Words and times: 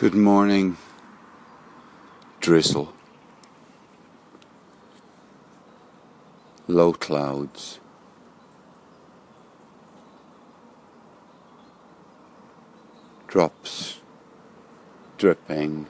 Good 0.00 0.14
morning, 0.14 0.78
drizzle, 2.40 2.94
low 6.66 6.94
clouds, 6.94 7.80
drops 13.26 14.00
dripping. 15.18 15.86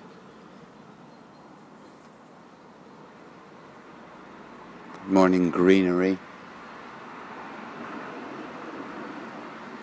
Good 4.92 5.12
morning, 5.12 5.50
greenery. 5.52 6.18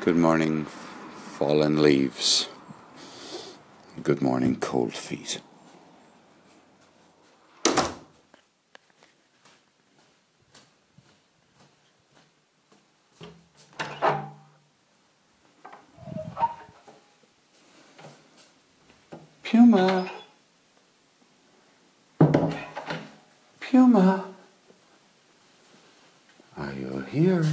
Good 0.01 0.17
morning, 0.17 0.65
fallen 0.65 1.81
leaves. 1.81 2.49
Good 4.07 4.21
morning, 4.21 4.55
cold 4.55 4.93
feet. 4.93 5.41
Puma. 19.43 20.09
Puma. 23.59 24.25
Are 26.57 26.73
you 26.73 27.05
here? 27.11 27.45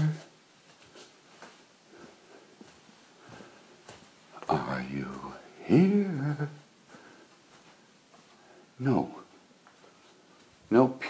Are 4.49 4.85
you 4.89 5.09
here? 5.65 6.49
No. 8.79 9.11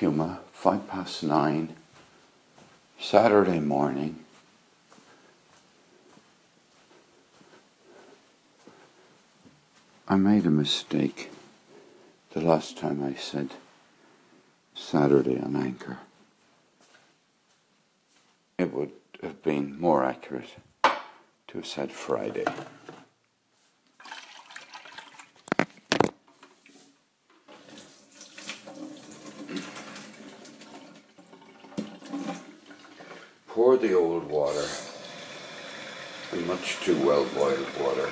No 0.04 0.10
Puma, 0.10 0.40
five 0.52 0.86
past 0.86 1.22
nine, 1.22 1.74
Saturday 3.00 3.58
morning. 3.58 4.18
I 10.06 10.16
made 10.16 10.44
a 10.44 10.50
mistake 10.50 11.30
the 12.34 12.42
last 12.42 12.76
time 12.76 13.02
I 13.02 13.14
said 13.14 13.54
Saturday 14.74 15.40
on 15.40 15.56
Anchor. 15.56 16.00
It 18.58 18.74
would 18.74 18.92
have 19.22 19.42
been 19.42 19.80
more 19.80 20.04
accurate 20.04 20.56
to 20.82 21.56
have 21.56 21.66
said 21.66 21.90
Friday. 21.90 22.44
Pour 33.54 33.76
the 33.76 33.94
old 33.94 34.24
water, 34.24 34.66
and 36.32 36.44
much 36.44 36.80
too 36.80 36.98
well 37.06 37.24
boiled 37.36 37.68
water, 37.80 38.10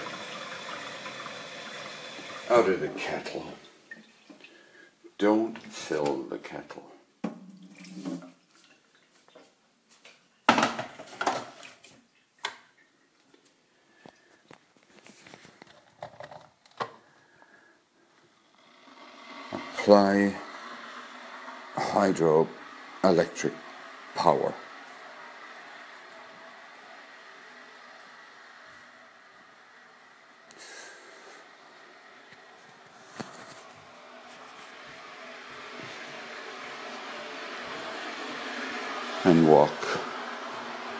out 2.48 2.68
of 2.68 2.78
the 2.80 2.86
kettle. 2.90 3.46
Don't 5.18 5.58
fill 5.58 6.22
the 6.30 6.38
kettle. 6.38 6.84
Apply 19.50 20.36
hydroelectric 21.74 23.54
power. 24.14 24.54
And 39.32 39.48
walk 39.48 39.98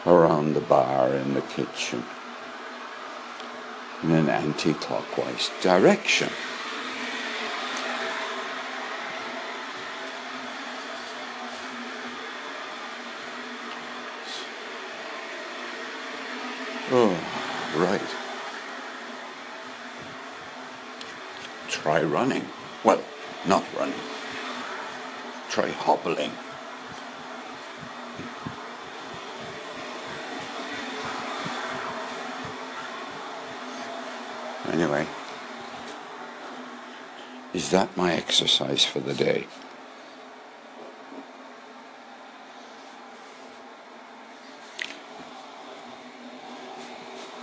around 0.07 0.55
the 0.55 0.59
bar 0.61 1.13
in 1.13 1.35
the 1.35 1.41
kitchen 1.41 2.03
in 4.01 4.09
an 4.09 4.27
anti 4.27 4.73
clockwise 4.73 5.51
direction. 5.61 6.29
Oh, 16.91 17.13
right. 17.77 18.01
Try 21.69 22.01
running. 22.01 22.47
Well, 22.83 23.03
not 23.47 23.63
running. 23.77 23.93
Try 25.49 25.69
hobbling. 25.69 26.31
Anyway, 34.93 35.09
is 37.53 37.71
that 37.71 37.95
my 37.97 38.13
exercise 38.13 38.85
for 38.85 38.99
the 38.99 39.13
day? 39.13 39.47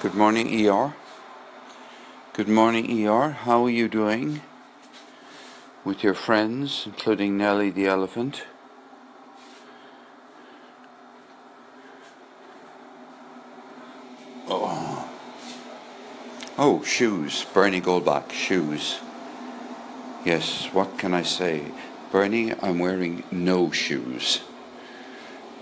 Good 0.01 0.15
morning, 0.15 0.69
ER. 0.69 0.95
Good 2.35 2.49
morning, 2.49 3.07
ER. 3.07 3.31
How 3.31 3.65
are 3.65 3.71
you 3.71 3.89
doing 3.89 4.43
with 5.85 6.05
your 6.05 6.15
friends, 6.15 6.85
including 6.87 7.37
Nellie 7.37 7.71
the 7.71 7.87
elephant? 7.87 8.45
Oh 16.61 16.83
shoes. 16.83 17.47
Bernie 17.55 17.81
Goldbach, 17.81 18.31
shoes. 18.31 19.01
Yes, 20.27 20.67
what 20.75 20.99
can 20.99 21.15
I 21.15 21.23
say? 21.23 21.65
Bernie, 22.13 22.53
I'm 22.63 22.79
wearing 22.79 23.25
no 23.31 23.71
shoes. 23.71 24.43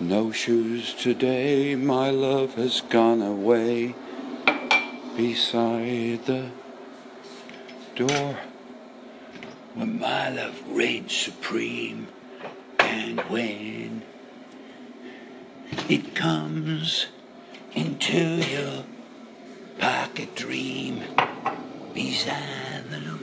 No 0.01 0.33
shoes 0.33 0.93
today, 0.93 1.75
my 1.75 2.09
love 2.09 2.55
has 2.55 2.81
gone 2.81 3.21
away 3.21 3.95
beside 5.15 6.25
the 6.25 6.49
door 7.95 8.37
when 9.75 9.99
my 9.99 10.29
love 10.29 10.61
reigns 10.67 11.15
supreme 11.15 12.07
and 12.79 13.19
when 13.21 14.01
it 15.87 16.15
comes 16.15 17.07
into 17.73 18.17
your 18.17 18.83
pocket 20.09 20.35
dream 20.35 21.03
beside 21.93 22.83
the 22.89 22.99
door. 22.99 23.19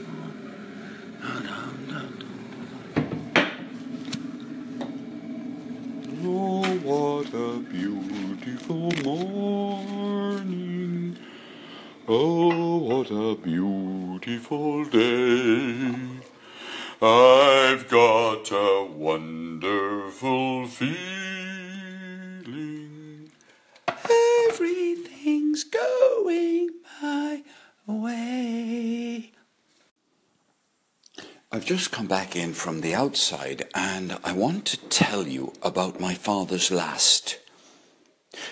Oh, 6.23 6.63
what 6.83 7.33
a 7.33 7.59
beautiful 7.59 8.91
morning. 9.03 10.37
Oh, 12.07 12.77
what 12.77 13.11
a 13.11 13.35
beautiful 13.35 14.85
day. 14.85 15.93
I've 17.01 17.89
got 17.89 18.51
a 18.51 18.85
wonderful 18.89 20.67
feeling. 20.67 21.17
Everything's 24.49 25.63
going 25.65 26.76
my 27.87 27.93
way. 27.93 29.31
I've 31.51 31.65
just 31.65 31.91
come 31.91 32.07
back 32.07 32.35
in 32.35 32.53
from 32.53 32.81
the 32.81 32.93
outside 32.93 33.67
and 33.73 34.19
I 34.23 34.33
want 34.33 34.65
to 34.65 34.77
tell 34.89 35.25
you 35.25 35.53
about 35.63 35.99
my 35.99 36.13
father's 36.13 36.69
last. 36.69 37.39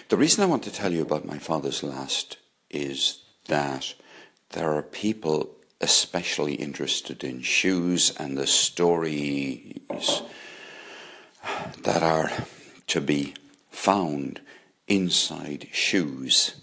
The 0.08 0.18
reason 0.18 0.44
I 0.44 0.48
want 0.48 0.64
to 0.64 0.72
tell 0.72 0.94
you 0.94 1.02
about 1.02 1.26
my 1.26 1.38
father's 1.38 1.84
last 1.84 2.38
is 2.70 3.20
that 3.48 3.94
there 4.52 4.74
are 4.74 4.82
people 4.82 5.50
especially 5.82 6.54
interested 6.56 7.24
in 7.24 7.42
shoes 7.42 8.14
and 8.18 8.38
the 8.38 8.48
stories 8.48 10.22
that 11.84 12.02
are 12.02 12.32
to 12.88 13.02
be 13.02 13.34
found 13.70 14.40
inside 14.88 15.68
shoes 15.74 16.56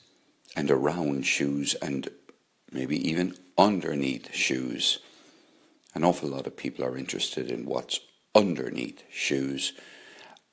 and 0.56 0.70
around 0.70 1.26
shoes 1.26 1.74
and 1.74 2.08
maybe 2.72 3.08
even 3.08 3.36
underneath 3.58 4.34
shoes. 4.34 4.98
An 5.94 6.04
awful 6.04 6.30
lot 6.30 6.46
of 6.46 6.56
people 6.56 6.84
are 6.84 6.96
interested 6.96 7.50
in 7.50 7.66
what's 7.66 8.00
underneath 8.34 9.02
shoes, 9.10 9.72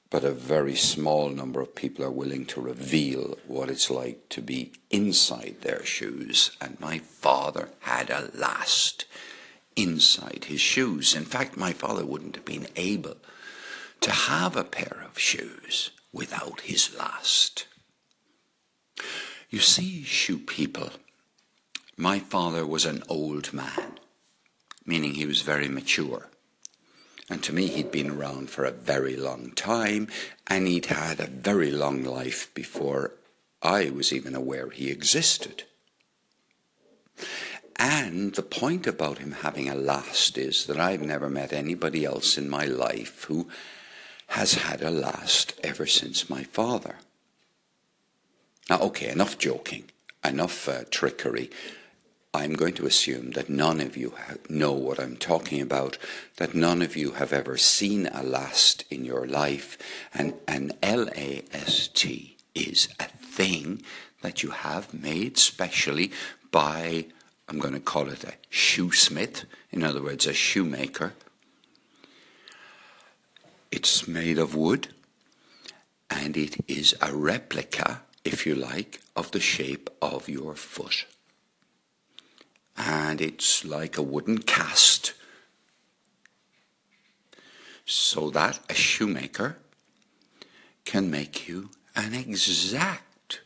but 0.10 0.24
a 0.24 0.32
very 0.32 0.76
small 0.76 1.30
number 1.30 1.62
of 1.62 1.76
people 1.76 2.04
are 2.04 2.12
willing 2.12 2.46
to 2.48 2.62
reveal 2.62 3.38
what 3.48 3.70
it's 3.70 3.90
like 3.90 4.28
to 4.30 4.42
be 4.42 4.74
inside 4.90 5.58
their 5.62 5.86
shoes. 5.86 6.52
And 6.60 6.80
my 6.80 7.00
father 7.00 7.70
had 7.82 8.10
a 8.10 8.32
last 8.34 9.06
inside 9.76 10.46
his 10.46 10.62
shoes. 10.62 11.16
In 11.16 11.26
fact, 11.26 11.56
my 11.56 11.74
father 11.74 12.06
wouldn't 12.06 12.36
have 12.36 12.46
been 12.46 12.68
able 12.76 13.18
to 14.02 14.12
have 14.12 14.56
a 14.56 14.64
pair 14.64 15.06
of 15.06 15.20
shoes 15.20 15.92
without 16.12 16.62
his 16.62 16.96
last. 16.98 17.68
You 19.50 19.60
see, 19.60 20.04
shoe 20.04 20.40
people, 20.40 20.92
my 22.00 22.18
father 22.18 22.66
was 22.66 22.86
an 22.86 23.04
old 23.10 23.52
man, 23.52 24.00
meaning 24.86 25.16
he 25.16 25.26
was 25.26 25.42
very 25.42 25.68
mature. 25.68 26.30
And 27.30 27.44
to 27.44 27.54
me, 27.54 27.68
he'd 27.68 27.92
been 27.92 28.10
around 28.10 28.50
for 28.50 28.64
a 28.64 28.72
very 28.72 29.18
long 29.18 29.52
time, 29.52 30.08
and 30.48 30.66
he'd 30.66 30.86
had 30.86 31.20
a 31.20 31.28
very 31.28 31.72
long 31.72 32.04
life 32.04 32.52
before 32.54 33.16
I 33.62 33.90
was 33.90 34.14
even 34.14 34.34
aware 34.34 34.70
he 34.70 34.90
existed. 34.90 35.64
And 37.76 38.34
the 38.34 38.44
point 38.44 38.88
about 38.88 39.18
him 39.18 39.32
having 39.32 39.70
a 39.70 39.76
last 39.76 40.38
is 40.38 40.68
that 40.68 40.80
I've 40.80 41.02
never 41.02 41.30
met 41.30 41.52
anybody 41.52 42.06
else 42.06 42.38
in 42.38 42.50
my 42.50 42.66
life 42.66 43.26
who 43.26 43.50
has 44.28 44.54
had 44.54 44.82
a 44.82 44.90
last 44.90 45.60
ever 45.66 45.86
since 45.86 46.30
my 46.30 46.44
father. 46.44 46.96
Now, 48.70 48.80
okay, 48.80 49.10
enough 49.10 49.38
joking, 49.38 49.92
enough 50.24 50.70
uh, 50.70 50.84
trickery. 50.90 51.50
I'm 52.34 52.54
going 52.54 52.74
to 52.76 52.86
assume 52.86 53.32
that 53.32 53.50
none 53.50 53.82
of 53.82 53.98
you 53.98 54.14
know 54.48 54.72
what 54.74 55.00
I'm 55.00 55.18
talking 55.18 55.62
about, 55.62 55.98
that 56.38 56.54
none 56.54 56.82
of 56.82 56.96
you 56.96 57.14
have 57.14 57.34
ever 57.34 57.58
seen 57.58 58.08
a 58.08 58.22
last 58.22 58.84
in 58.92 59.04
your 59.04 59.26
life, 59.26 59.78
and 60.14 60.36
an 60.48 60.74
L-A-S-T 60.84 62.38
is 62.54 62.90
a 63.00 63.06
thing 63.06 63.82
that 64.22 64.44
you 64.44 64.52
have 64.52 64.94
made 64.94 65.38
specially 65.38 66.12
by 66.52 67.06
I'm 67.50 67.58
going 67.58 67.74
to 67.74 67.80
call 67.80 68.10
it 68.10 68.24
a 68.24 68.34
shoesmith, 68.52 69.46
in 69.72 69.84
other 69.84 70.04
words, 70.04 70.28
a 70.28 70.34
shoemaker. 70.34 71.14
It's 73.72 74.08
made 74.08 74.38
of 74.38 74.54
wood 74.54 74.90
and 76.12 76.38
it 76.38 76.64
is 76.68 76.96
a 77.02 77.16
replica, 77.16 78.02
if 78.24 78.46
you 78.46 78.54
like, 78.54 79.02
of 79.16 79.32
the 79.32 79.40
shape 79.40 79.90
of 80.00 80.30
your 80.30 80.54
foot. 80.56 81.06
And 82.82 83.20
it's 83.20 83.66
like 83.66 83.98
a 83.98 84.02
wooden 84.02 84.40
cast, 84.40 85.14
so 87.86 88.30
that 88.30 88.60
a 88.70 88.74
shoemaker 88.74 89.58
can 90.86 91.12
make 91.12 91.48
you 91.48 91.72
an 91.96 92.14
exact 92.14 93.42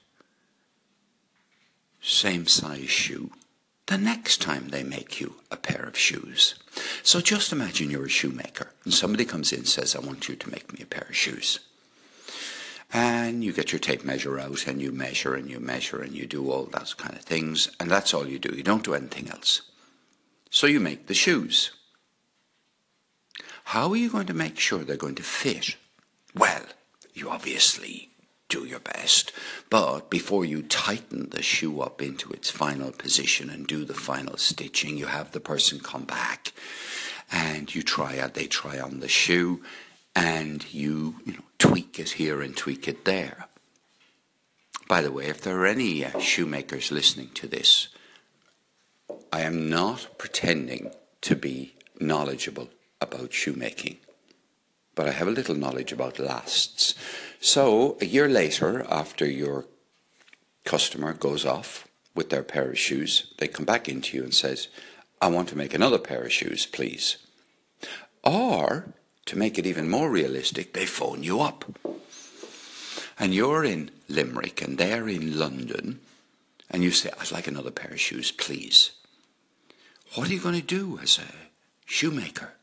same 1.99 2.45
size 2.45 2.89
shoe 2.89 3.31
the 3.87 3.97
next 3.97 4.41
time 4.41 4.69
they 4.69 4.83
make 4.83 5.19
you 5.19 5.35
a 5.49 5.57
pair 5.57 5.83
of 5.83 5.97
shoes. 5.97 6.55
So 7.01 7.19
just 7.19 7.51
imagine 7.51 7.89
you're 7.89 8.05
a 8.05 8.09
shoemaker 8.09 8.71
and 8.85 8.93
somebody 8.93 9.25
comes 9.25 9.51
in 9.51 9.59
and 9.59 9.67
says, 9.67 9.95
I 9.95 9.99
want 9.99 10.29
you 10.29 10.35
to 10.35 10.51
make 10.51 10.71
me 10.71 10.83
a 10.83 10.85
pair 10.85 11.07
of 11.09 11.15
shoes. 11.15 11.59
And 12.93 13.43
you 13.43 13.51
get 13.51 13.71
your 13.71 13.79
tape 13.79 14.05
measure 14.05 14.39
out 14.39 14.67
and 14.67 14.79
you 14.79 14.91
measure 14.91 15.33
and 15.33 15.49
you 15.49 15.59
measure 15.59 15.99
and 15.99 16.13
you 16.13 16.27
do 16.27 16.51
all 16.51 16.65
those 16.65 16.93
kind 16.93 17.15
of 17.15 17.23
things. 17.23 17.71
And 17.79 17.89
that's 17.89 18.13
all 18.13 18.27
you 18.27 18.37
do. 18.37 18.55
You 18.55 18.61
don't 18.61 18.83
do 18.83 18.93
anything 18.93 19.29
else. 19.29 19.63
So 20.51 20.67
you 20.67 20.79
make 20.79 21.07
the 21.07 21.15
shoes. 21.15 21.71
How 23.65 23.89
are 23.89 23.95
you 23.95 24.11
going 24.11 24.27
to 24.27 24.33
make 24.33 24.59
sure 24.59 24.83
they're 24.83 24.95
going 24.95 25.15
to 25.15 25.23
fit? 25.23 25.77
Well, 26.35 26.61
you 27.15 27.29
obviously 27.29 28.09
do 28.47 28.65
your 28.65 28.79
best. 28.79 29.31
But 29.71 30.11
before 30.11 30.45
you 30.45 30.61
tighten 30.61 31.29
the 31.29 31.41
shoe 31.41 31.81
up 31.81 31.99
into 31.99 32.31
its 32.31 32.51
final 32.51 32.91
position 32.91 33.49
and 33.49 33.65
do 33.65 33.83
the 33.85 33.95
final 33.95 34.37
stitching, 34.37 34.97
you 34.97 35.07
have 35.07 35.31
the 35.31 35.39
person 35.39 35.79
come 35.79 36.03
back 36.03 36.53
and 37.31 37.73
you 37.73 37.81
try 37.81 38.19
out, 38.19 38.35
they 38.35 38.45
try 38.45 38.79
on 38.79 38.99
the 38.99 39.07
shoe 39.07 39.63
and 40.15 40.71
you, 40.73 41.15
you 41.25 41.33
know, 41.33 41.43
tweak 41.57 41.99
it 41.99 42.11
here 42.11 42.41
and 42.41 42.55
tweak 42.55 42.87
it 42.87 43.05
there. 43.05 43.47
By 44.87 45.01
the 45.01 45.11
way, 45.11 45.27
if 45.27 45.41
there 45.41 45.59
are 45.59 45.65
any 45.65 46.05
uh, 46.05 46.19
shoemakers 46.19 46.91
listening 46.91 47.29
to 47.35 47.47
this, 47.47 47.87
I 49.31 49.41
am 49.41 49.69
not 49.69 50.17
pretending 50.17 50.91
to 51.21 51.35
be 51.35 51.75
knowledgeable 51.99 52.69
about 53.01 53.33
shoemaking 53.33 53.97
but 54.95 55.07
I 55.07 55.11
have 55.11 55.27
a 55.27 55.31
little 55.31 55.55
knowledge 55.55 55.91
about 55.91 56.19
lasts. 56.19 56.95
So 57.39 57.97
a 57.99 58.05
year 58.05 58.29
later, 58.29 58.85
after 58.89 59.25
your 59.25 59.65
customer 60.65 61.13
goes 61.13 61.45
off 61.45 61.87
with 62.15 62.29
their 62.29 62.43
pair 62.43 62.69
of 62.69 62.79
shoes, 62.79 63.33
they 63.39 63.47
come 63.47 63.65
back 63.65 63.89
into 63.89 64.15
you 64.17 64.23
and 64.23 64.33
says, 64.33 64.67
I 65.21 65.27
want 65.27 65.49
to 65.49 65.57
make 65.57 65.73
another 65.73 65.99
pair 65.99 66.23
of 66.23 66.31
shoes, 66.31 66.65
please. 66.65 67.17
Or, 68.23 68.93
to 69.25 69.37
make 69.37 69.57
it 69.57 69.65
even 69.65 69.89
more 69.89 70.09
realistic, 70.09 70.73
they 70.73 70.85
phone 70.85 71.23
you 71.23 71.41
up. 71.41 71.65
And 73.19 73.33
you're 73.33 73.63
in 73.63 73.91
Limerick 74.09 74.61
and 74.61 74.77
they're 74.77 75.07
in 75.07 75.37
London, 75.37 75.99
and 76.69 76.83
you 76.83 76.91
say, 76.91 77.11
I'd 77.19 77.31
like 77.31 77.47
another 77.47 77.71
pair 77.71 77.91
of 77.91 77.99
shoes, 77.99 78.31
please. 78.31 78.91
What 80.15 80.29
are 80.29 80.33
you 80.33 80.39
going 80.39 80.59
to 80.59 80.65
do 80.65 80.99
as 81.01 81.19
a 81.19 81.33
shoemaker? 81.85 82.53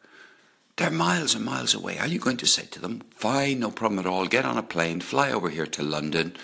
They're 0.76 0.90
miles 0.90 1.34
and 1.34 1.44
miles 1.44 1.74
away. 1.74 1.98
Are 1.98 2.06
you 2.06 2.19
going 2.19 2.38
to 2.38 2.46
say 2.46 2.64
to 2.70 2.81
them, 2.81 3.02
fine, 3.10 3.60
no 3.60 3.70
problem 3.70 3.98
at 3.98 4.06
all, 4.06 4.26
get 4.26 4.44
on 4.44 4.56
a 4.56 4.62
plane, 4.62 5.00
fly 5.00 5.31
over 5.31 5.50
here 5.50 5.67
to 5.67 5.82
London, 5.82 6.34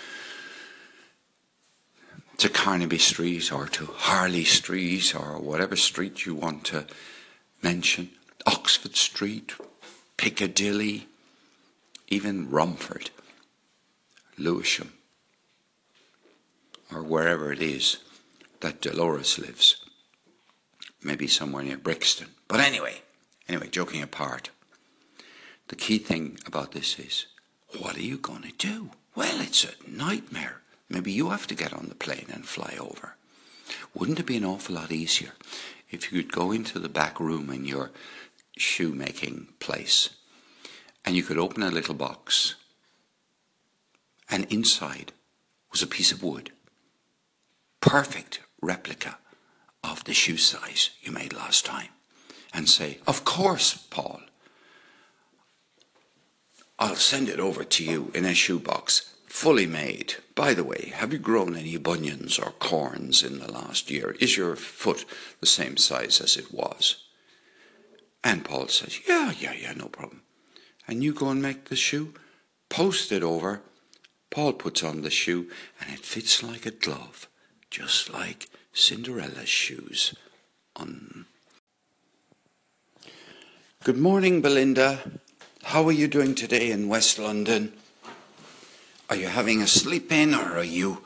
to 2.37 2.49
Carnaby 2.49 2.99
Street 2.99 3.51
or 3.51 3.67
to 3.67 3.85
Harley 3.85 4.43
Street 4.43 5.15
or 5.15 5.39
whatever 5.39 5.75
street 5.75 6.25
you 6.25 6.35
want 6.35 6.65
to 6.65 6.85
mention, 7.63 8.11
Oxford 8.45 8.95
Street, 8.95 9.53
Piccadilly, 10.17 11.07
even 12.07 12.49
Romford, 12.49 13.11
Lewisham, 14.37 14.93
or 16.91 17.03
wherever 17.03 17.51
it 17.51 17.61
is 17.61 17.97
that 18.61 18.81
Dolores 18.81 19.37
lives. 19.39 19.77
Maybe 21.03 21.27
somewhere 21.27 21.63
near 21.63 21.77
Brixton. 21.77 22.29
But 22.47 22.59
anyway, 22.59 23.01
Anyway, 23.47 23.69
joking 23.69 24.01
apart, 24.01 24.49
the 25.69 25.75
key 25.75 25.97
thing 25.97 26.37
about 26.45 26.73
this 26.73 26.99
is 26.99 27.27
what 27.79 27.95
are 27.95 28.01
you 28.01 28.17
going 28.17 28.41
to 28.41 28.51
do? 28.51 28.91
Well, 29.15 29.39
it's 29.41 29.63
a 29.63 29.89
nightmare. 29.89 30.61
Maybe 30.89 31.11
you 31.11 31.29
have 31.29 31.47
to 31.47 31.55
get 31.55 31.73
on 31.73 31.87
the 31.87 31.95
plane 31.95 32.27
and 32.31 32.45
fly 32.45 32.75
over. 32.79 33.15
Wouldn't 33.93 34.19
it 34.19 34.25
be 34.25 34.37
an 34.37 34.45
awful 34.45 34.75
lot 34.75 34.91
easier 34.91 35.33
if 35.89 36.11
you 36.11 36.21
could 36.21 36.31
go 36.31 36.51
into 36.51 36.79
the 36.79 36.89
back 36.89 37.19
room 37.19 37.49
in 37.49 37.65
your 37.65 37.91
shoemaking 38.57 39.47
place 39.59 40.09
and 41.05 41.15
you 41.15 41.23
could 41.23 41.37
open 41.37 41.63
a 41.63 41.71
little 41.71 41.95
box 41.95 42.55
and 44.29 44.45
inside 44.51 45.13
was 45.71 45.81
a 45.81 45.87
piece 45.87 46.11
of 46.11 46.23
wood. 46.23 46.51
Perfect 47.79 48.41
replica 48.61 49.17
of 49.83 50.03
the 50.03 50.13
shoe 50.13 50.37
size 50.37 50.89
you 51.01 51.11
made 51.11 51.33
last 51.33 51.65
time 51.65 51.89
and 52.53 52.67
say, 52.67 52.99
Of 53.07 53.23
course, 53.23 53.77
Paul, 53.89 54.21
I'll 56.79 56.95
send 56.95 57.29
it 57.29 57.39
over 57.39 57.63
to 57.63 57.83
you 57.83 58.11
in 58.13 58.25
a 58.25 58.33
shoebox, 58.33 59.15
fully 59.27 59.65
made. 59.65 60.15
By 60.35 60.53
the 60.53 60.63
way, 60.63 60.91
have 60.95 61.13
you 61.13 61.19
grown 61.19 61.55
any 61.55 61.77
bunions 61.77 62.37
or 62.37 62.51
corns 62.51 63.23
in 63.23 63.39
the 63.39 63.51
last 63.51 63.89
year? 63.89 64.15
Is 64.19 64.37
your 64.37 64.55
foot 64.55 65.05
the 65.39 65.47
same 65.47 65.77
size 65.77 66.21
as 66.21 66.37
it 66.37 66.53
was? 66.53 67.06
And 68.27 68.43
Paul 68.43 68.67
says, 68.67 68.99
Yeah, 69.07 69.31
yeah, 69.39 69.53
yeah, 69.53 69.71
no 69.71 69.85
problem. 69.87 70.21
And 70.85 71.01
you 71.01 71.13
go 71.13 71.29
and 71.29 71.41
make 71.41 71.69
the 71.69 71.77
shoe, 71.77 72.13
post 72.67 73.13
it 73.13 73.23
over. 73.23 73.61
Paul 74.29 74.51
puts 74.51 74.83
on 74.83 75.01
the 75.01 75.09
shoe, 75.09 75.49
and 75.79 75.89
it 75.93 75.99
fits 75.99 76.43
like 76.43 76.65
a 76.65 76.71
glove, 76.71 77.29
just 77.69 78.11
like 78.11 78.49
Cinderella's 78.73 79.47
shoes 79.47 80.13
on 80.75 81.25
Good 83.85 83.97
morning, 83.97 84.41
Belinda. 84.41 84.99
How 85.63 85.85
are 85.87 85.93
you 85.93 86.09
doing 86.09 86.35
today 86.35 86.69
in 86.71 86.89
West 86.89 87.17
London? 87.17 87.71
Are 89.09 89.15
you 89.15 89.27
having 89.27 89.61
a 89.61 89.67
sleep 89.67 90.11
in 90.11 90.35
or 90.35 90.57
are 90.57 90.65
you 90.65 91.01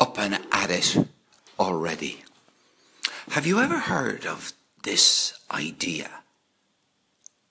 up 0.00 0.18
and 0.18 0.40
at 0.50 0.70
it 0.72 1.06
already? 1.56 2.24
Have 3.30 3.46
you 3.46 3.60
ever 3.60 3.78
heard 3.78 4.26
of 4.26 4.52
this 4.82 5.38
idea 5.52 6.10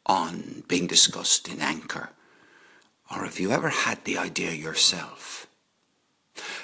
on 0.07 0.63
being 0.67 0.87
discussed 0.87 1.47
in 1.47 1.61
Anchor? 1.61 2.09
Or 3.11 3.23
have 3.23 3.39
you 3.39 3.51
ever 3.51 3.69
had 3.69 4.03
the 4.03 4.17
idea 4.17 4.51
yourself? 4.51 5.47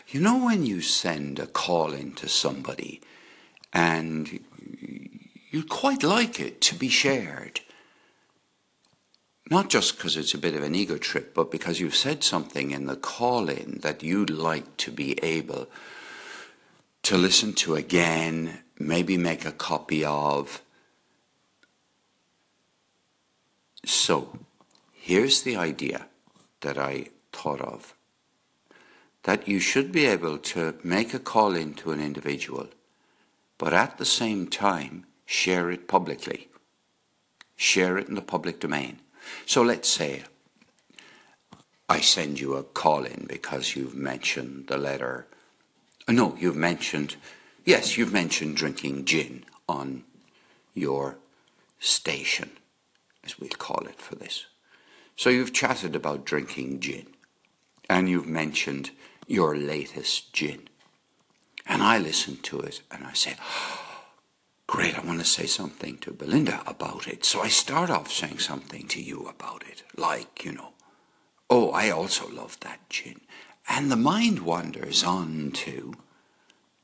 You 0.07 0.19
know 0.19 0.43
when 0.43 0.65
you 0.65 0.81
send 0.81 1.39
a 1.39 1.47
call 1.47 1.93
in 1.93 2.13
to 2.13 2.27
somebody 2.27 3.01
and 3.71 4.39
you'd 5.49 5.69
quite 5.69 6.03
like 6.03 6.39
it 6.39 6.61
to 6.61 6.75
be 6.75 6.89
shared. 6.89 7.61
Not 9.49 9.69
just 9.69 9.97
because 9.97 10.15
it's 10.15 10.33
a 10.33 10.39
bit 10.39 10.55
of 10.55 10.63
an 10.63 10.75
ego 10.75 10.97
trip, 10.97 11.33
but 11.33 11.51
because 11.51 11.79
you've 11.79 11.95
said 11.95 12.23
something 12.23 12.71
in 12.71 12.85
the 12.85 12.95
call 12.95 13.49
in 13.49 13.79
that 13.81 14.01
you'd 14.01 14.29
like 14.29 14.77
to 14.77 14.91
be 14.91 15.21
able 15.23 15.67
to 17.03 17.17
listen 17.17 17.53
to 17.53 17.75
again, 17.75 18.59
maybe 18.79 19.17
make 19.17 19.45
a 19.45 19.51
copy 19.51 20.05
of. 20.05 20.61
So, 23.85 24.37
here's 24.93 25.41
the 25.41 25.57
idea 25.57 26.07
that 26.61 26.77
I 26.77 27.07
thought 27.31 27.61
of 27.61 27.93
that 29.23 29.47
you 29.47 29.59
should 29.59 29.91
be 29.91 30.05
able 30.05 30.37
to 30.37 30.75
make 30.83 31.13
a 31.13 31.19
call 31.19 31.55
in 31.55 31.73
to 31.73 31.91
an 31.91 32.01
individual, 32.01 32.67
but 33.57 33.73
at 33.73 33.97
the 33.97 34.05
same 34.05 34.47
time, 34.47 35.05
share 35.25 35.71
it 35.71 35.87
publicly. 35.87 36.49
Share 37.55 37.97
it 37.97 38.09
in 38.09 38.15
the 38.15 38.21
public 38.21 38.59
domain. 38.59 38.99
So 39.45 39.61
let's 39.61 39.87
say 39.87 40.23
I 41.87 42.01
send 42.01 42.39
you 42.39 42.55
a 42.55 42.63
call 42.63 43.05
in 43.05 43.25
because 43.27 43.75
you've 43.75 43.95
mentioned 43.95 44.67
the 44.67 44.77
letter. 44.77 45.27
No, 46.07 46.35
you've 46.37 46.57
mentioned, 46.57 47.15
yes, 47.63 47.97
you've 47.97 48.11
mentioned 48.11 48.57
drinking 48.57 49.05
gin 49.05 49.45
on 49.69 50.03
your 50.73 51.17
station, 51.79 52.51
as 53.23 53.39
we'll 53.39 53.49
call 53.49 53.85
it 53.87 53.99
for 53.99 54.15
this. 54.15 54.45
So 55.15 55.29
you've 55.29 55.53
chatted 55.53 55.95
about 55.95 56.25
drinking 56.25 56.79
gin 56.79 57.07
and 57.89 58.09
you've 58.09 58.27
mentioned 58.27 58.91
your 59.27 59.55
latest 59.55 60.33
gin. 60.33 60.67
And 61.65 61.81
I 61.81 61.97
listened 61.97 62.43
to 62.43 62.59
it 62.59 62.81
and 62.91 63.05
I 63.05 63.13
said, 63.13 63.37
Great, 64.67 64.97
I 64.97 65.05
want 65.05 65.19
to 65.19 65.25
say 65.25 65.45
something 65.45 65.97
to 65.99 66.11
Belinda 66.11 66.63
about 66.65 67.07
it. 67.07 67.25
So 67.25 67.41
I 67.41 67.47
start 67.49 67.89
off 67.89 68.11
saying 68.11 68.39
something 68.39 68.87
to 68.87 69.01
you 69.01 69.27
about 69.27 69.63
it, 69.69 69.83
like, 69.95 70.43
you 70.45 70.53
know, 70.53 70.69
oh, 71.49 71.69
I 71.71 71.89
also 71.89 72.29
love 72.29 72.59
that 72.61 72.89
gin. 72.89 73.21
And 73.67 73.91
the 73.91 73.95
mind 73.97 74.39
wanders 74.39 75.03
on 75.03 75.51
to 75.51 75.93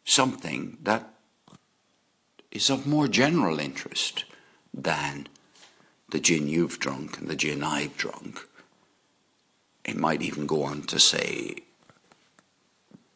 something 0.03 0.77
that 0.83 1.13
is 2.51 2.69
of 2.69 2.85
more 2.85 3.07
general 3.07 3.59
interest 3.59 4.25
than 4.73 5.27
the 6.11 6.19
gin 6.19 6.47
you've 6.47 6.79
drunk 6.79 7.17
and 7.17 7.27
the 7.27 7.35
gin 7.35 7.63
I've 7.63 7.97
drunk. 7.97 8.39
It 9.85 9.97
might 9.97 10.21
even 10.21 10.45
go 10.45 10.63
on 10.63 10.83
to 10.83 10.99
say, 10.99 11.55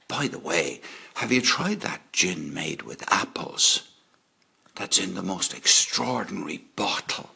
by 0.08 0.28
the 0.28 0.40
way, 0.40 0.82
have 1.16 1.32
you 1.32 1.42
tried 1.42 1.82
that 1.82 2.12
gin 2.12 2.54
made 2.54 2.84
with 2.84 3.12
apples? 3.12 3.90
That's 4.76 4.98
in 4.98 5.16
the 5.16 5.24
most 5.24 5.54
extraordinary 5.54 6.66
bottle. 6.76 7.30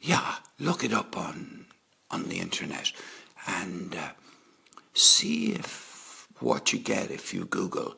Yeah, 0.00 0.36
look 0.58 0.82
it 0.84 0.92
up 0.92 1.16
on 1.16 1.66
on 2.10 2.24
the 2.24 2.40
internet 2.40 2.92
and 3.46 3.94
uh, 3.94 4.08
see 4.94 5.52
if 5.52 6.26
what 6.40 6.72
you 6.72 6.78
get 6.78 7.10
if 7.10 7.32
you 7.32 7.44
Google 7.44 7.96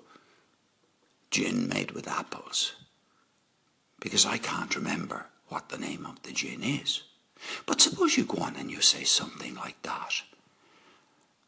gin 1.31 1.69
made 1.69 1.93
with 1.93 2.09
apples. 2.09 2.75
Because 4.01 4.27
I 4.27 4.39
can't 4.39 4.75
remember 4.77 5.27
what 5.53 5.69
the 5.69 5.77
name 5.79 6.07
of 6.07 6.23
the 6.23 6.33
gin 6.33 6.63
is. 6.63 7.03
But 7.67 7.81
suppose 7.81 8.17
you 8.17 8.25
go 8.25 8.43
on 8.43 8.57
and 8.57 8.71
you 8.71 8.81
say 8.81 9.05
something 9.05 9.55
like 9.55 9.81
that, 9.83 10.23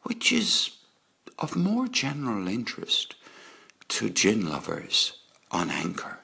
which 0.03 0.31
is 0.31 0.71
of 1.39 1.55
more 1.55 1.87
general 1.87 2.47
interest 2.47 3.15
to 3.87 4.09
gin 4.11 4.47
lovers 4.47 5.13
on 5.49 5.71
Anchor 5.71 6.19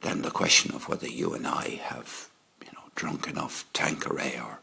than 0.00 0.22
the 0.22 0.30
question 0.30 0.74
of 0.74 0.88
whether 0.88 1.06
you 1.06 1.34
and 1.34 1.46
I 1.46 1.80
have, 1.82 2.28
you 2.64 2.72
know, 2.72 2.84
drunk 2.96 3.28
enough 3.28 3.64
Tanqueray 3.72 4.40
or 4.40 4.60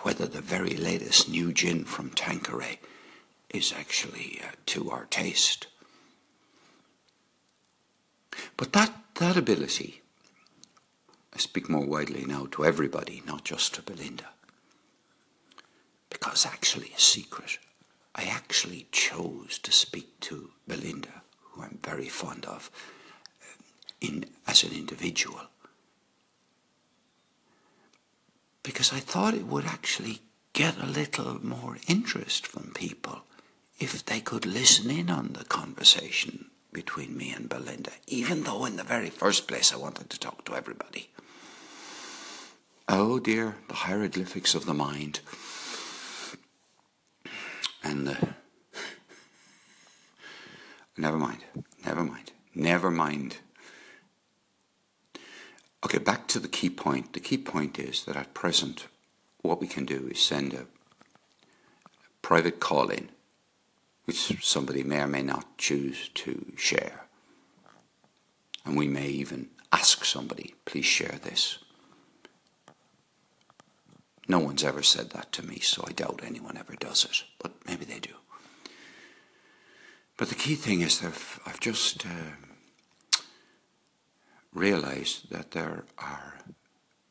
whether 0.00 0.26
the 0.26 0.42
very 0.42 0.74
latest 0.76 1.28
new 1.28 1.52
gin 1.52 1.84
from 1.84 2.10
Tanqueray 2.10 2.80
is 3.48 3.72
actually 3.72 4.40
uh, 4.42 4.50
to 4.66 4.90
our 4.90 5.06
taste. 5.06 5.68
But 8.56 8.72
that, 8.72 8.92
that 9.16 9.36
ability, 9.36 9.99
I 11.34 11.38
speak 11.38 11.68
more 11.68 11.86
widely 11.86 12.24
now 12.24 12.46
to 12.52 12.64
everybody, 12.64 13.22
not 13.26 13.44
just 13.44 13.74
to 13.74 13.82
Belinda, 13.82 14.30
because 16.08 16.44
actually 16.44 16.92
a 16.96 17.00
secret 17.00 17.58
I 18.14 18.24
actually 18.24 18.86
chose 18.90 19.58
to 19.62 19.72
speak 19.72 20.18
to 20.20 20.50
Belinda, 20.66 21.22
who 21.40 21.62
I'm 21.62 21.78
very 21.82 22.08
fond 22.08 22.44
of, 22.44 22.70
uh, 23.40 23.62
in, 24.00 24.24
as 24.46 24.64
an 24.64 24.72
individual. 24.72 25.40
Because 28.62 28.92
I 28.92 29.00
thought 29.00 29.34
it 29.34 29.46
would 29.46 29.64
actually 29.64 30.20
get 30.52 30.76
a 30.78 30.86
little 30.86 31.44
more 31.44 31.78
interest 31.86 32.46
from 32.46 32.72
people 32.74 33.22
if 33.78 34.04
they 34.04 34.20
could 34.20 34.44
listen 34.44 34.90
in 34.90 35.08
on 35.08 35.32
the 35.32 35.44
conversation 35.44 36.50
between 36.72 37.16
me 37.16 37.32
and 37.32 37.48
Belinda, 37.48 37.92
even 38.06 38.42
though 38.42 38.64
in 38.64 38.76
the 38.76 38.84
very 38.84 39.10
first 39.10 39.48
place 39.48 39.72
I 39.72 39.76
wanted 39.76 40.10
to 40.10 40.18
talk 40.18 40.44
to 40.44 40.54
everybody. 40.54 41.09
Oh 42.92 43.20
dear, 43.20 43.54
the 43.68 43.74
hieroglyphics 43.74 44.56
of 44.56 44.66
the 44.66 44.74
mind. 44.74 45.20
And 47.84 48.04
the 48.04 48.34
never 50.96 51.16
mind 51.16 51.44
never 51.86 52.02
mind 52.02 52.32
never 52.52 52.90
mind. 52.90 53.36
Okay 55.84 55.98
back 55.98 56.26
to 56.26 56.40
the 56.40 56.48
key 56.48 56.68
point. 56.68 57.12
The 57.12 57.20
key 57.20 57.38
point 57.38 57.78
is 57.78 58.04
that 58.06 58.16
at 58.16 58.34
present 58.34 58.88
what 59.42 59.60
we 59.60 59.68
can 59.68 59.84
do 59.84 60.08
is 60.10 60.18
send 60.18 60.52
a 60.52 60.66
private 62.22 62.58
call 62.58 62.88
in 62.88 63.10
which 64.04 64.44
somebody 64.44 64.82
may 64.82 65.02
or 65.02 65.06
may 65.06 65.22
not 65.22 65.56
choose 65.58 66.08
to 66.14 66.44
share. 66.56 67.06
And 68.64 68.76
we 68.76 68.88
may 68.88 69.06
even 69.06 69.50
ask 69.72 70.04
somebody 70.04 70.56
please 70.64 70.86
share 70.86 71.20
this 71.22 71.60
no 74.30 74.38
one's 74.38 74.64
ever 74.64 74.82
said 74.82 75.10
that 75.10 75.32
to 75.32 75.44
me, 75.44 75.58
so 75.58 75.84
I 75.86 75.92
doubt 75.92 76.22
anyone 76.24 76.56
ever 76.56 76.76
does 76.76 77.04
it, 77.04 77.24
but 77.38 77.52
maybe 77.66 77.84
they 77.84 77.98
do. 77.98 78.14
But 80.16 80.28
the 80.28 80.34
key 80.34 80.54
thing 80.54 80.82
is 80.82 81.00
that 81.00 81.14
I've, 81.46 81.60
just 81.60 82.06
uh, 82.06 83.20
realized 84.52 85.30
that 85.30 85.50
there 85.50 85.84
are 85.98 86.38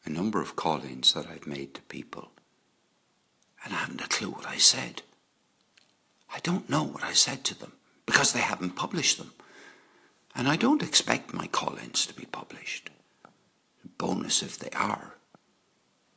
a 0.05 0.09
number 0.09 0.41
of 0.41 0.55
call-ins 0.55 1.13
that 1.13 1.27
I've 1.27 1.47
made 1.47 1.73
to 1.73 1.81
people, 1.83 2.31
and 3.65 3.73
I 3.73 3.77
haven't 3.77 4.01
a 4.01 4.07
clue 4.07 4.29
what 4.29 4.47
I 4.47 4.57
said. 4.57 5.01
I 6.33 6.39
don't 6.39 6.69
know 6.69 6.83
what 6.83 7.03
I 7.03 7.13
said 7.13 7.43
to 7.45 7.59
them 7.59 7.73
because 8.05 8.31
they 8.31 8.39
haven't 8.39 8.75
published 8.75 9.17
them. 9.17 9.33
And 10.35 10.47
I 10.47 10.55
don't 10.55 10.83
expect 10.83 11.33
my 11.33 11.47
call-ins 11.47 12.05
to 12.05 12.13
be 12.13 12.25
published. 12.25 12.89
Bonus 13.97 14.41
if 14.41 14.57
they 14.57 14.69
are, 14.69 15.15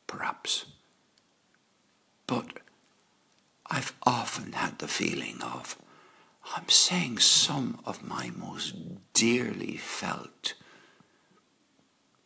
perhaps. 0.07 0.67
But 2.33 2.61
I've 3.67 3.93
often 4.05 4.53
had 4.53 4.79
the 4.79 4.89
feeling 4.89 5.43
of 5.43 5.77
I'm 6.57 6.67
saying 6.71 7.19
some 7.19 7.81
of 7.85 8.03
my 8.03 8.31
most 8.35 8.75
dearly 9.13 9.77
felt 9.77 10.55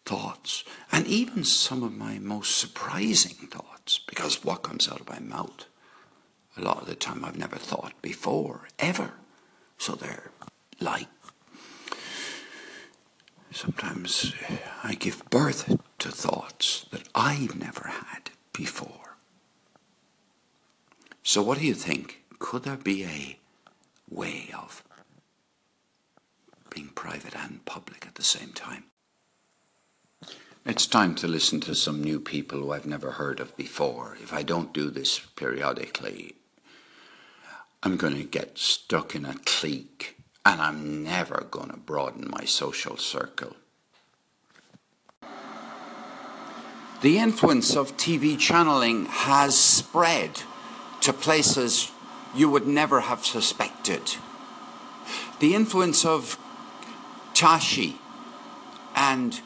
thoughts, 0.05 0.63
and 0.93 1.09
even 1.09 1.43
some 1.43 1.83
of 1.83 1.93
my 1.93 2.21
most 2.21 2.57
surprising 2.57 3.49
thoughts, 3.49 3.99
because 3.99 4.45
what 4.45 4.63
comes 4.63 4.89
out 4.89 5.01
of 5.01 5.09
my 5.09 5.19
mouth, 5.19 5.67
a 6.57 6.61
lot 6.61 6.83
of 6.83 6.87
the 6.87 6.95
time 6.95 7.25
I've 7.25 7.37
never 7.37 7.57
thought 7.57 8.01
before, 8.01 8.69
ever. 8.79 9.15
So 9.77 9.97
they're 9.97 10.31
like, 10.79 11.09
sometimes 13.51 14.35
I 14.85 14.95
give 14.95 15.29
birth 15.31 15.77
to 15.99 16.13
thoughts 16.13 16.87
that 16.93 17.09
I've 17.13 17.57
never 17.57 17.89
had 17.89 18.31
before. 18.53 19.06
So, 21.27 21.43
what 21.43 21.59
do 21.59 21.67
you 21.67 21.75
think? 21.75 22.23
Could 22.39 22.63
there 22.63 22.77
be 22.77 23.03
a 23.05 23.37
way 24.09 24.49
of 24.57 24.85
being 26.71 26.91
private 26.95 27.35
and 27.35 27.65
public 27.65 28.07
at 28.07 28.15
the 28.15 28.23
same 28.23 28.53
time? 28.53 28.85
It's 30.65 30.87
time 30.87 31.17
to 31.17 31.27
listen 31.27 31.59
to 31.63 31.75
some 31.75 32.01
new 32.01 32.21
people 32.21 32.61
who 32.61 32.71
I've 32.71 32.87
never 32.87 33.11
heard 33.11 33.41
of 33.41 33.57
before. 33.57 34.17
If 34.23 34.33
I 34.33 34.45
don't 34.45 34.73
do 34.73 34.89
this 34.89 35.19
periodically, 35.19 36.37
I'm 37.83 37.97
going 37.97 38.15
to 38.15 38.23
get 38.23 38.57
stuck 38.57 39.17
in 39.17 39.25
a 39.25 39.35
clique 39.45 40.19
and 40.45 40.63
I'm 40.63 41.03
never 41.03 41.45
going 41.51 41.71
to 41.71 41.77
broaden 41.77 42.31
my 42.31 42.45
social 42.45 42.97
circle. 42.97 43.57
The 47.01 47.19
influence 47.19 47.75
of 47.75 47.97
TV 47.97 48.39
channeling 48.39 49.07
has 49.07 49.59
spread 49.59 50.31
to 51.07 51.13
places 51.13 51.93
you 52.35 52.51
would 52.51 52.67
never 52.67 53.03
have 53.03 53.25
suspected. 53.25 54.17
The 55.39 55.55
influence 55.55 56.05
of 56.05 56.37
Tashi 57.33 58.01
and 58.97 59.41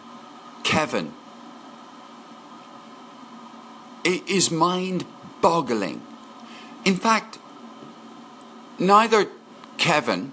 Kevin 0.62 1.12
is 4.04 4.50
mind 4.50 5.04
boggling. 5.42 6.00
In 6.86 6.96
fact, 6.96 7.38
neither 8.78 9.26
Kevin 9.76 10.32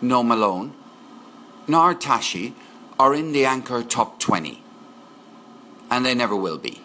nor 0.00 0.24
Malone 0.24 0.74
nor 1.68 1.94
Tashi 1.94 2.52
are 2.98 3.14
in 3.14 3.30
the 3.30 3.44
Anchor 3.44 3.84
top 3.84 4.18
20. 4.18 4.60
And 5.88 6.04
they 6.04 6.16
never 6.16 6.34
will 6.34 6.58
be. 6.58 6.80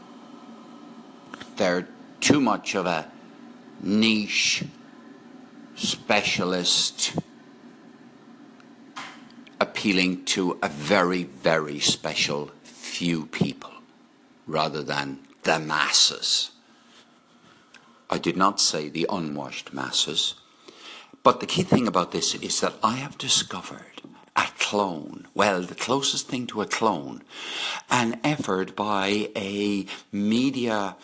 They're 1.55 1.88
too 2.19 2.39
much 2.39 2.75
of 2.75 2.86
a 2.86 3.12
niche 3.81 4.63
specialist 5.75 7.15
appealing 9.59 10.25
to 10.25 10.57
a 10.62 10.69
very, 10.69 11.24
very 11.24 11.79
special 11.79 12.51
few 12.63 13.25
people 13.27 13.71
rather 14.48 14.83
than 14.83 15.19
the 15.43 15.59
masses. 15.59 16.51
I 18.09 18.17
did 18.17 18.36
not 18.36 18.59
say 18.59 18.89
the 18.89 19.05
unwashed 19.09 19.74
masses. 19.74 20.36
But 21.21 21.39
the 21.39 21.45
key 21.45 21.63
thing 21.63 21.88
about 21.88 22.12
this 22.12 22.33
is 22.36 22.59
that 22.62 22.74
I 22.81 22.95
have 22.95 23.17
discovered 23.17 24.01
a 24.36 24.48
clone, 24.57 25.27
well, 25.36 25.62
the 25.62 25.75
closest 25.75 26.27
thing 26.27 26.48
to 26.48 26.62
a 26.62 26.65
clone, 26.65 27.21
an 27.89 28.19
effort 28.24 28.75
by 28.75 29.29
a 29.36 29.86
media 30.12 30.95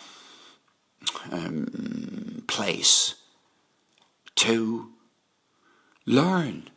um, 1.30 2.44
place 2.46 3.14
to 4.36 4.90
learn 6.04 6.68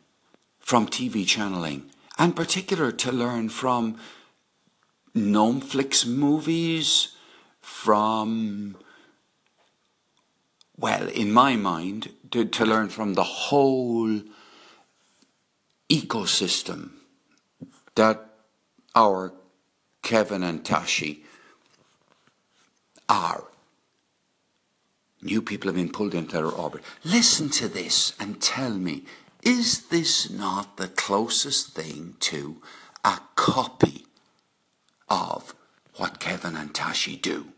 from 0.58 0.86
TV 0.86 1.26
channeling, 1.26 1.90
and 2.18 2.34
particular 2.34 2.92
to 2.92 3.12
learn 3.12 3.48
from 3.48 3.98
Gnomeflix 5.14 6.06
movies, 6.06 7.16
from, 7.60 8.76
well, 10.76 11.08
in 11.08 11.32
my 11.32 11.56
mind, 11.56 12.10
to, 12.30 12.44
to 12.44 12.64
learn 12.64 12.88
from 12.88 13.14
the 13.14 13.24
whole 13.24 14.20
ecosystem 15.88 16.90
that 17.96 18.24
our 18.94 19.32
Kevin 20.02 20.42
and 20.42 20.64
Tashi 20.64 21.24
are. 23.08 23.49
New 25.22 25.42
people 25.42 25.68
have 25.68 25.76
been 25.76 25.92
pulled 25.92 26.14
into 26.14 26.32
their 26.32 26.46
orbit. 26.46 26.82
Listen 27.04 27.50
to 27.50 27.68
this 27.68 28.14
and 28.18 28.40
tell 28.40 28.72
me, 28.72 29.04
is 29.42 29.88
this 29.88 30.30
not 30.30 30.76
the 30.76 30.88
closest 30.88 31.74
thing 31.74 32.16
to 32.20 32.60
a 33.04 33.18
copy 33.34 34.06
of 35.08 35.54
what 35.96 36.20
Kevin 36.20 36.56
and 36.56 36.74
Tashi 36.74 37.16
do? 37.16 37.52